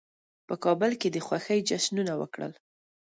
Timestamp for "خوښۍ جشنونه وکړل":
1.25-2.51